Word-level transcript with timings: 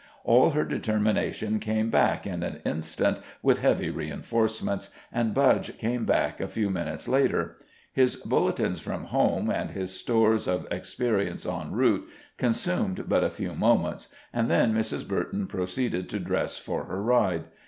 All 0.23 0.49
her 0.49 0.63
determination 0.65 1.59
came 1.59 1.91
back 1.91 2.25
in 2.25 2.41
an 2.41 2.59
instant 2.65 3.19
with 3.43 3.59
heavy 3.59 3.91
reinforcements, 3.91 4.89
and 5.13 5.31
Budge 5.31 5.77
came 5.77 6.05
back 6.05 6.41
a 6.41 6.47
few 6.47 6.71
minutes 6.71 7.07
later. 7.07 7.57
His 7.93 8.15
bulletins 8.15 8.79
from 8.79 9.03
home, 9.03 9.51
and 9.51 9.69
his 9.69 9.93
stores 9.93 10.47
of 10.47 10.65
experiences 10.71 11.51
en 11.51 11.73
route 11.73 12.09
consumed 12.39 13.05
but 13.09 13.23
a 13.23 13.29
few 13.29 13.53
moments, 13.53 14.07
and 14.33 14.49
then 14.49 14.73
Mrs. 14.73 15.07
Burton 15.07 15.45
proceeded 15.45 16.09
to 16.09 16.19
dress 16.19 16.57
for 16.57 16.85
her 16.85 16.99
ride. 16.99 17.43